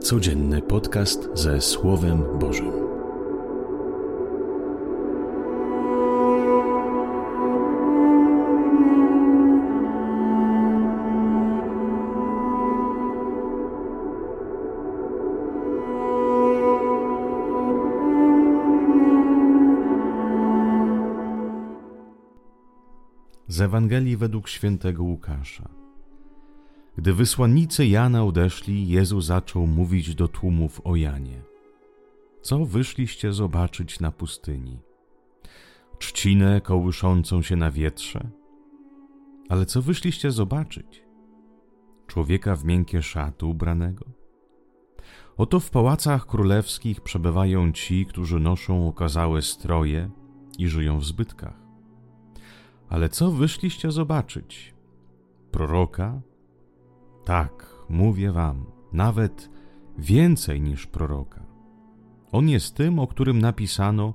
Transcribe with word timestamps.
Codzienny 0.00 0.62
podcast 0.62 1.28
ze 1.34 1.60
Słowem 1.60 2.24
Bożym. 2.38 2.72
Z 23.48 23.60
Ewangelii 23.60 24.16
według 24.16 24.48
świętego 24.48 25.02
Łukasza. 25.02 25.87
Gdy 26.98 27.12
wysłannicy 27.12 27.86
Jana 27.86 28.24
odeszli, 28.24 28.88
Jezus 28.88 29.24
zaczął 29.24 29.66
mówić 29.66 30.14
do 30.14 30.28
tłumów 30.28 30.80
o 30.84 30.96
Janie. 30.96 31.42
Co 32.42 32.64
wyszliście 32.64 33.32
zobaczyć 33.32 34.00
na 34.00 34.12
pustyni? 34.12 34.78
Trzcinę 35.98 36.60
kołyszącą 36.60 37.42
się 37.42 37.56
na 37.56 37.70
wietrze? 37.70 38.30
Ale 39.48 39.66
co 39.66 39.82
wyszliście 39.82 40.30
zobaczyć? 40.30 41.02
Człowieka 42.06 42.56
w 42.56 42.64
miękkie 42.64 43.02
szaty 43.02 43.46
ubranego? 43.46 44.04
Oto 45.36 45.60
w 45.60 45.70
pałacach 45.70 46.26
królewskich 46.26 47.00
przebywają 47.00 47.72
ci, 47.72 48.06
którzy 48.06 48.40
noszą 48.40 48.88
okazałe 48.88 49.42
stroje 49.42 50.10
i 50.58 50.68
żyją 50.68 50.98
w 50.98 51.04
zbytkach. 51.04 51.60
Ale 52.88 53.08
co 53.08 53.30
wyszliście 53.30 53.90
zobaczyć? 53.90 54.74
Proroka? 55.50 56.20
Tak, 57.28 57.66
mówię 57.88 58.32
wam, 58.32 58.64
nawet 58.92 59.50
więcej 59.98 60.60
niż 60.60 60.86
proroka. 60.86 61.46
On 62.32 62.48
jest 62.48 62.74
tym, 62.74 62.98
o 62.98 63.06
którym 63.06 63.38
napisano: 63.38 64.14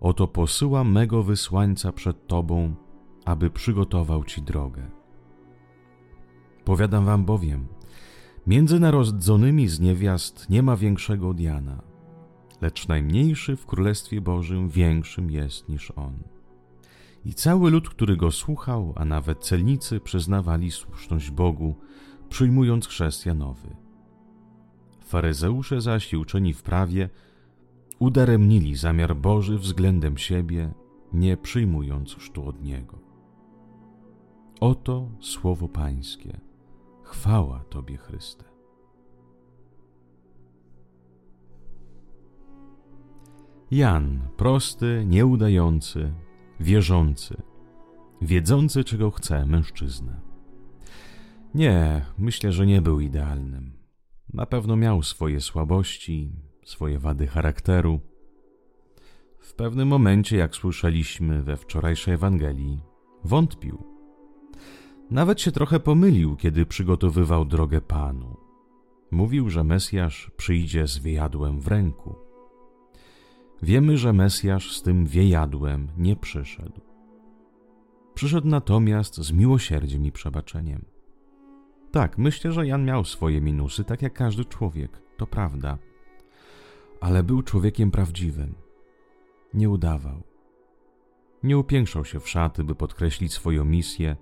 Oto 0.00 0.28
posyłam 0.28 0.92
mego 0.92 1.22
wysłańca 1.22 1.92
przed 1.92 2.26
tobą, 2.26 2.74
aby 3.24 3.50
przygotował 3.50 4.24
ci 4.24 4.42
drogę. 4.42 4.90
Powiadam 6.64 7.04
wam 7.04 7.24
bowiem, 7.24 7.66
między 8.46 8.80
narodzonymi 8.80 9.68
z 9.68 9.80
niewiast 9.80 10.50
nie 10.50 10.62
ma 10.62 10.76
większego 10.76 11.28
od 11.28 11.40
Jana, 11.40 11.82
lecz 12.60 12.88
najmniejszy 12.88 13.56
w 13.56 13.66
Królestwie 13.66 14.20
Bożym 14.20 14.68
większym 14.68 15.30
jest 15.30 15.68
niż 15.68 15.90
on. 15.90 16.18
I 17.24 17.34
cały 17.34 17.70
lud, 17.70 17.88
który 17.88 18.16
go 18.16 18.30
słuchał, 18.30 18.92
a 18.96 19.04
nawet 19.04 19.44
celnicy 19.44 20.00
przyznawali 20.00 20.70
słuszność 20.70 21.30
Bogu, 21.30 21.74
przyjmując 22.28 22.86
chrzest 22.86 23.26
Janowy. 23.26 23.76
Faryzeusze 25.00 25.80
zaś 25.80 26.12
i 26.12 26.16
uczeni 26.16 26.54
w 26.54 26.62
prawie 26.62 27.08
udaremnili 27.98 28.76
zamiar 28.76 29.16
Boży 29.16 29.58
względem 29.58 30.18
siebie, 30.18 30.74
nie 31.12 31.36
przyjmując 31.36 32.14
chrztu 32.14 32.48
od 32.48 32.62
Niego. 32.62 32.98
Oto 34.60 35.08
słowo 35.20 35.68
Pańskie. 35.68 36.40
Chwała 37.02 37.64
Tobie, 37.64 37.96
Chryste. 37.96 38.44
Jan, 43.70 44.28
prosty, 44.36 45.04
nieudający, 45.06 46.12
wierzący, 46.60 47.42
wiedzący, 48.22 48.84
czego 48.84 49.10
chce 49.10 49.46
mężczyzna. 49.46 50.27
Nie, 51.54 52.06
myślę, 52.18 52.52
że 52.52 52.66
nie 52.66 52.82
był 52.82 53.00
idealnym. 53.00 53.72
Na 54.32 54.46
pewno 54.46 54.76
miał 54.76 55.02
swoje 55.02 55.40
słabości, 55.40 56.32
swoje 56.64 56.98
wady 56.98 57.26
charakteru. 57.26 58.00
W 59.38 59.54
pewnym 59.54 59.88
momencie, 59.88 60.36
jak 60.36 60.56
słyszeliśmy 60.56 61.42
we 61.42 61.56
wczorajszej 61.56 62.14
Ewangelii, 62.14 62.80
wątpił. 63.24 63.84
Nawet 65.10 65.40
się 65.40 65.52
trochę 65.52 65.80
pomylił, 65.80 66.36
kiedy 66.36 66.66
przygotowywał 66.66 67.44
drogę 67.44 67.80
Panu. 67.80 68.36
Mówił, 69.10 69.50
że 69.50 69.64
Mesjasz 69.64 70.30
przyjdzie 70.36 70.86
z 70.86 70.98
wiejadłem 70.98 71.60
w 71.60 71.66
ręku. 71.66 72.14
Wiemy, 73.62 73.98
że 73.98 74.12
Mesjasz 74.12 74.76
z 74.76 74.82
tym 74.82 75.06
wiejadłem 75.06 75.88
nie 75.96 76.16
przyszedł. 76.16 76.80
Przyszedł 78.14 78.48
natomiast 78.48 79.16
z 79.16 79.32
miłosierdziem 79.32 80.06
i 80.06 80.12
przebaczeniem. 80.12 80.97
Tak, 81.90 82.18
myślę, 82.18 82.52
że 82.52 82.66
Jan 82.66 82.84
miał 82.84 83.04
swoje 83.04 83.40
minusy, 83.40 83.84
tak 83.84 84.02
jak 84.02 84.12
każdy 84.12 84.44
człowiek, 84.44 85.02
to 85.16 85.26
prawda. 85.26 85.78
Ale 87.00 87.22
był 87.22 87.42
człowiekiem 87.42 87.90
prawdziwym. 87.90 88.54
Nie 89.54 89.70
udawał. 89.70 90.22
Nie 91.42 91.58
upiększał 91.58 92.04
się 92.04 92.20
w 92.20 92.28
szaty, 92.28 92.64
by 92.64 92.74
podkreślić 92.74 93.32
swoją 93.32 93.64
misję, 93.64 94.16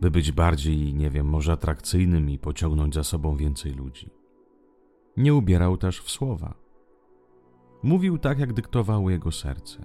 by 0.00 0.10
być 0.10 0.32
bardziej, 0.32 0.94
nie 0.94 1.10
wiem, 1.10 1.26
może 1.26 1.52
atrakcyjnym 1.52 2.30
i 2.30 2.38
pociągnąć 2.38 2.94
za 2.94 3.04
sobą 3.04 3.36
więcej 3.36 3.72
ludzi. 3.72 4.10
Nie 5.16 5.34
ubierał 5.34 5.76
też 5.76 6.00
w 6.00 6.10
słowa. 6.10 6.54
Mówił 7.82 8.18
tak, 8.18 8.38
jak 8.38 8.52
dyktowało 8.52 9.10
jego 9.10 9.32
serce. 9.32 9.84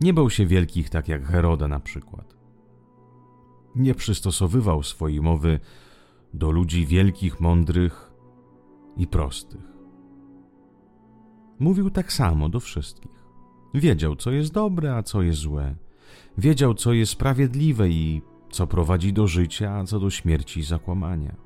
Nie 0.00 0.14
bał 0.14 0.30
się 0.30 0.46
wielkich, 0.46 0.90
tak 0.90 1.08
jak 1.08 1.24
Heroda 1.24 1.68
na 1.68 1.80
przykład 1.80 2.37
nie 3.78 3.94
przystosowywał 3.94 4.82
swojej 4.82 5.20
mowy 5.20 5.60
do 6.34 6.50
ludzi 6.50 6.86
wielkich, 6.86 7.40
mądrych 7.40 8.12
i 8.96 9.06
prostych. 9.06 9.78
Mówił 11.58 11.90
tak 11.90 12.12
samo 12.12 12.48
do 12.48 12.60
wszystkich. 12.60 13.24
Wiedział, 13.74 14.16
co 14.16 14.30
jest 14.30 14.52
dobre, 14.52 14.96
a 14.96 15.02
co 15.02 15.22
jest 15.22 15.38
złe. 15.38 15.74
Wiedział, 16.38 16.74
co 16.74 16.92
jest 16.92 17.12
sprawiedliwe 17.12 17.88
i 17.88 18.22
co 18.50 18.66
prowadzi 18.66 19.12
do 19.12 19.26
życia, 19.26 19.72
a 19.74 19.84
co 19.84 20.00
do 20.00 20.10
śmierci 20.10 20.60
i 20.60 20.62
zakłamania. 20.62 21.36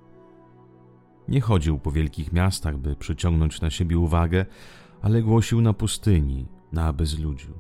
Nie 1.29 1.41
chodził 1.41 1.79
po 1.79 1.93
wielkich 1.93 2.33
miastach, 2.33 2.79
by 2.79 2.97
przyciągnąć 2.97 3.61
na 3.61 3.71
siebie 3.71 3.99
uwagę, 3.99 4.47
ale 5.03 5.23
głosił 5.23 5.61
na 5.61 5.73
pustyni, 5.73 6.47
na 6.73 6.93
bezludziu. 6.93 7.53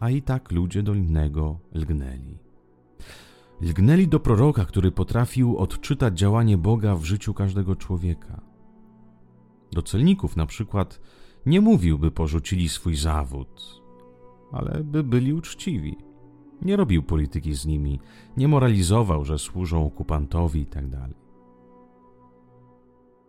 A 0.00 0.10
i 0.10 0.22
tak 0.22 0.52
ludzie 0.52 0.82
do 0.82 0.94
innego 0.94 1.58
lgnęli. 1.74 2.45
Lgnęli 3.60 4.08
do 4.08 4.20
proroka, 4.20 4.64
który 4.64 4.92
potrafił 4.92 5.56
odczytać 5.56 6.18
działanie 6.18 6.58
Boga 6.58 6.94
w 6.94 7.04
życiu 7.04 7.34
każdego 7.34 7.76
człowieka. 7.76 8.40
Do 9.72 9.82
celników 9.82 10.36
na 10.36 10.46
przykład 10.46 11.00
nie 11.46 11.60
mówił, 11.60 11.98
by 11.98 12.10
porzucili 12.10 12.68
swój 12.68 12.96
zawód, 12.96 13.82
ale 14.52 14.84
by 14.84 15.02
byli 15.02 15.32
uczciwi. 15.32 15.96
Nie 16.62 16.76
robił 16.76 17.02
polityki 17.02 17.54
z 17.54 17.66
nimi, 17.66 18.00
nie 18.36 18.48
moralizował, 18.48 19.24
że 19.24 19.38
służą 19.38 19.86
okupantowi 19.86 20.60
itd. 20.60 20.98
Tak 21.00 21.26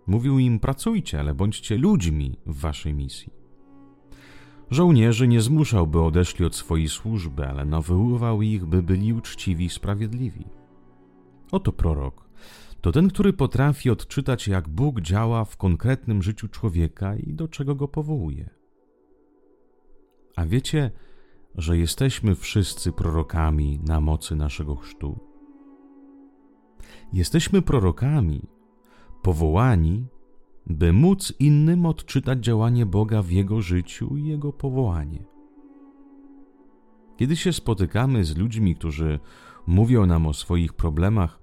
Mówił 0.07 0.39
im: 0.39 0.59
pracujcie, 0.59 1.19
ale 1.19 1.33
bądźcie 1.33 1.77
ludźmi 1.77 2.37
w 2.45 2.59
waszej 2.59 2.93
misji. 2.93 3.36
Żołnierzy 4.71 5.27
nie 5.27 5.41
zmuszał, 5.41 5.87
by 5.87 6.01
odeszli 6.01 6.45
od 6.45 6.55
swojej 6.55 6.89
służby, 6.89 7.47
ale 7.47 7.65
nawoływał 7.65 8.41
ich, 8.41 8.65
by 8.65 8.83
byli 8.83 9.13
uczciwi 9.13 9.65
i 9.65 9.69
sprawiedliwi. 9.69 10.45
Oto 11.51 11.71
prorok. 11.71 12.27
To 12.81 12.91
ten, 12.91 13.09
który 13.09 13.33
potrafi 13.33 13.89
odczytać, 13.89 14.47
jak 14.47 14.69
Bóg 14.69 15.01
działa 15.01 15.45
w 15.45 15.57
konkretnym 15.57 16.23
życiu 16.23 16.47
człowieka 16.47 17.15
i 17.15 17.33
do 17.33 17.47
czego 17.47 17.75
go 17.75 17.87
powołuje. 17.87 18.49
A 20.35 20.45
wiecie, 20.45 20.91
że 21.55 21.77
jesteśmy 21.77 22.35
wszyscy 22.35 22.91
prorokami 22.91 23.79
na 23.87 24.01
mocy 24.01 24.35
naszego 24.35 24.75
chrztu? 24.75 25.19
Jesteśmy 27.13 27.61
prorokami, 27.61 28.41
powołani 29.21 30.07
by 30.69 30.93
móc 30.93 31.33
innym 31.39 31.85
odczytać 31.85 32.39
działanie 32.39 32.85
Boga 32.85 33.21
w 33.21 33.31
jego 33.31 33.61
życiu 33.61 34.17
i 34.17 34.25
jego 34.25 34.53
powołanie. 34.53 35.23
Kiedy 37.17 37.35
się 37.35 37.53
spotykamy 37.53 38.25
z 38.25 38.37
ludźmi, 38.37 38.75
którzy 38.75 39.19
mówią 39.67 40.05
nam 40.05 40.27
o 40.27 40.33
swoich 40.33 40.73
problemach, 40.73 41.39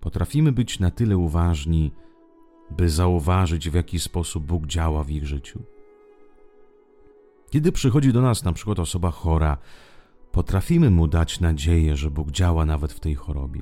potrafimy 0.00 0.52
być 0.52 0.80
na 0.80 0.90
tyle 0.90 1.16
uważni, 1.16 1.92
by 2.70 2.88
zauważyć, 2.88 3.70
w 3.70 3.74
jaki 3.74 3.98
sposób 3.98 4.44
Bóg 4.44 4.66
działa 4.66 5.04
w 5.04 5.10
ich 5.10 5.26
życiu. 5.26 5.62
Kiedy 7.50 7.72
przychodzi 7.72 8.12
do 8.12 8.22
nas 8.22 8.44
na 8.44 8.52
przykład 8.52 8.78
osoba 8.78 9.10
chora, 9.10 9.58
potrafimy 10.32 10.90
mu 10.90 11.08
dać 11.08 11.40
nadzieję, 11.40 11.96
że 11.96 12.10
Bóg 12.10 12.30
działa 12.30 12.66
nawet 12.66 12.92
w 12.92 13.00
tej 13.00 13.14
chorobie. 13.14 13.60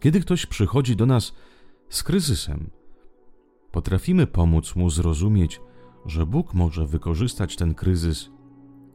Kiedy 0.00 0.20
ktoś 0.20 0.46
przychodzi 0.46 0.96
do 0.96 1.06
nas 1.06 1.34
z 1.90 2.02
kryzysem. 2.02 2.70
Potrafimy 3.70 4.26
pomóc 4.26 4.76
mu 4.76 4.90
zrozumieć, 4.90 5.60
że 6.06 6.26
Bóg 6.26 6.54
może 6.54 6.86
wykorzystać 6.86 7.56
ten 7.56 7.74
kryzys 7.74 8.30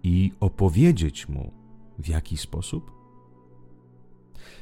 i 0.03 0.31
opowiedzieć 0.39 1.29
mu, 1.29 1.53
w 1.99 2.07
jaki 2.07 2.37
sposób? 2.37 2.91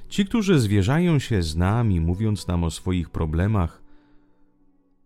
Ci, 0.07 0.25
którzy 0.25 0.59
zwierzają 0.59 1.19
się 1.19 1.41
z 1.41 1.55
nami, 1.55 2.01
mówiąc 2.01 2.47
nam 2.47 2.63
o 2.63 2.71
swoich 2.71 3.09
problemach, 3.09 3.83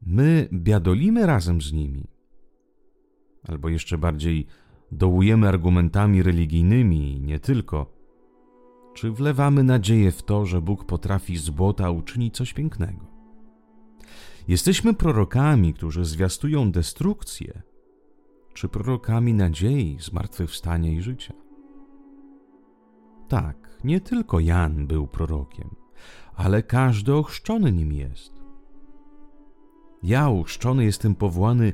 my 0.01 0.49
biadolimy 0.53 1.25
razem 1.25 1.61
z 1.61 1.73
nimi. 1.73 2.07
Albo 3.47 3.69
jeszcze 3.69 3.97
bardziej 3.97 4.47
dołujemy 4.91 5.47
argumentami 5.47 6.23
religijnymi, 6.23 7.19
nie 7.19 7.39
tylko. 7.39 7.93
Czy 8.93 9.11
wlewamy 9.11 9.63
nadzieję 9.63 10.11
w 10.11 10.23
to, 10.23 10.45
że 10.45 10.61
Bóg 10.61 10.85
potrafi 10.85 11.37
z 11.37 11.49
błota 11.49 11.91
uczynić 11.91 12.35
coś 12.35 12.53
pięknego? 12.53 13.06
Jesteśmy 14.47 14.93
prorokami, 14.93 15.73
którzy 15.73 16.05
zwiastują 16.05 16.71
destrukcję, 16.71 17.61
czy 18.53 18.69
prorokami 18.69 19.33
nadziei, 19.33 19.97
zmartwychwstania 19.99 20.91
i 20.91 21.01
życia? 21.01 21.33
Tak, 23.27 23.77
nie 23.83 24.01
tylko 24.01 24.39
Jan 24.39 24.87
był 24.87 25.07
prorokiem, 25.07 25.75
ale 26.35 26.63
każdy 26.63 27.15
ochrzczony 27.15 27.71
nim 27.71 27.93
jest. 27.93 28.33
Ja, 30.03 30.29
ochrzczony, 30.29 30.85
jestem 30.85 31.15
powołany 31.15 31.73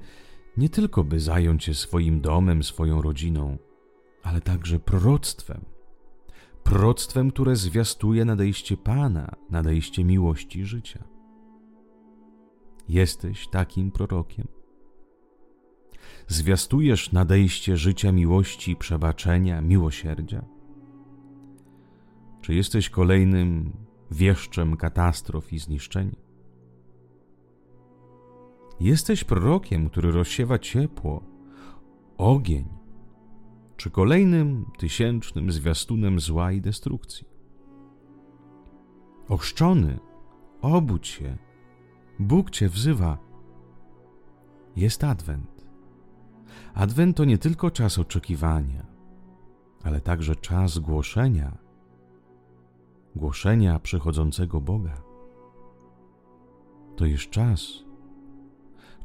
nie 0.58 0.70
tylko 0.70 1.04
by 1.04 1.20
zająć 1.20 1.64
się 1.64 1.74
swoim 1.74 2.22
domem, 2.22 2.64
swoją 2.64 3.02
rodziną, 3.02 3.58
ale 4.24 4.42
także 4.42 4.80
proroctwem. 4.80 5.66
Proroctwem, 6.64 7.31
które 7.31 7.56
zwiastuje 7.56 8.25
nadejście 8.25 8.78
Pana, 8.78 9.36
nadejście 9.50 10.04
miłości 10.04 10.60
i 10.60 10.66
życia. 10.66 11.12
Jesteś 12.89 13.47
takim 13.47 13.91
prorokiem. 13.91 14.47
Zwiastujesz 16.27 17.12
nadejście 17.12 17.77
życia 17.77 18.12
miłości, 18.12 18.75
przebaczenia, 18.75 19.62
miłosierdzia? 19.62 20.45
Czy 22.41 22.53
jesteś 22.53 22.89
kolejnym 22.89 23.71
wieszczem 24.12 24.77
katastrof 24.77 25.53
i 25.53 25.59
zniszczeń? 25.59 26.15
Jesteś 28.80 29.24
prorokiem, 29.24 29.89
który 29.89 30.12
rozsiewa 30.12 30.59
ciepło, 30.59 31.24
ogień, 32.18 32.65
czy 33.77 33.91
kolejnym 33.91 34.65
tysięcznym 34.77 35.51
zwiastunem 35.51 36.19
zła 36.19 36.51
i 36.51 36.62
destrukcji. 36.62 37.27
Ochrzczony, 39.27 40.00
obudź 40.62 41.07
się, 41.07 41.38
Bóg 42.19 42.50
cię 42.50 42.69
wzywa. 42.69 43.18
Jest 44.75 45.04
Adwent. 45.04 45.65
Adwent 46.74 47.18
to 47.18 47.25
nie 47.25 47.38
tylko 47.38 47.71
czas 47.71 48.00
oczekiwania, 48.00 48.86
ale 49.83 50.01
także 50.01 50.36
czas 50.36 50.80
głoszenia, 50.80 51.57
głoszenia 53.15 53.80
przychodzącego 53.80 54.62
Boga. 54.62 55.01
To 56.95 57.06
jest 57.06 57.30
czas, 57.30 57.83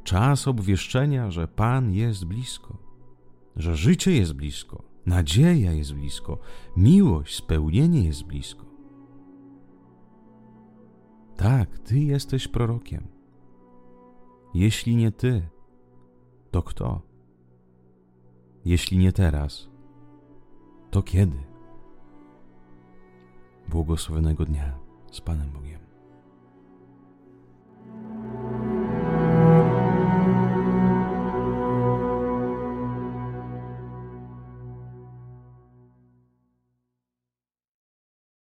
czas 0.05 0.49
obwieszczenia, 0.49 1.31
że 1.31 1.49
Pan 1.49 1.93
jest 1.93 2.25
blisko, 2.25 2.79
że 3.57 3.77
życie 3.77 4.13
jest 4.13 4.33
blisko, 4.33 4.83
nadzieja 5.07 5.73
jest 5.73 5.95
blisko, 5.95 6.39
miłość, 6.77 7.37
spełnienie 7.37 8.05
jest 8.05 8.25
blisko. 8.25 8.68
Tak, 11.39 11.79
Ty 11.79 11.99
jesteś 11.99 12.49
prorokiem. 12.49 13.09
Jeśli 14.55 14.97
nie 14.97 15.13
Ty, 15.13 15.49
to 16.51 16.63
kto? 16.63 17.01
Jeśli 18.65 18.99
nie 18.99 19.13
teraz, 19.13 19.69
to 20.91 21.03
kiedy? 21.03 21.37
Błogosławionego 23.69 24.45
dnia 24.45 24.79
z 25.13 25.21
Panem 25.21 25.51
Bogiem. 25.51 25.68